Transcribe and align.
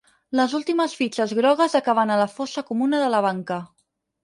Les 0.37 0.53
últimes 0.59 0.95
fitxes 1.01 1.35
grogues 1.41 1.77
acaben 1.81 2.15
a 2.15 2.17
la 2.23 2.27
fossa 2.39 2.65
comuna 2.73 3.05
de 3.05 3.13
la 3.17 3.23
banca. 3.31 3.63